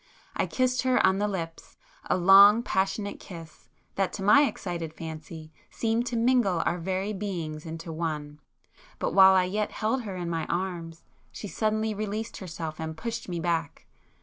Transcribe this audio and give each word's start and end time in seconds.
I 0.35 0.47
kissed 0.47 0.81
her 0.81 1.05
on 1.05 1.19
the 1.19 1.27
lips,—a 1.27 2.17
long 2.17 2.63
passionate 2.63 3.19
kiss 3.19 3.69
that, 3.97 4.11
to 4.13 4.23
my 4.23 4.45
excited 4.47 4.95
fancy, 4.95 5.51
seemed 5.69 6.07
to 6.07 6.15
mingle 6.15 6.63
our 6.65 6.79
very 6.79 7.13
beings 7.13 7.67
into 7.67 7.93
one,—but 7.93 9.13
while 9.13 9.35
I 9.35 9.43
yet 9.43 9.71
held 9.73 10.01
her 10.01 10.15
in 10.15 10.27
my 10.27 10.47
arms, 10.47 11.03
she 11.31 11.47
suddenly 11.47 11.93
released 11.93 12.37
herself 12.37 12.79
and 12.79 12.97
pushed 12.97 13.29
me 13.29 13.39
back. 13.39 13.85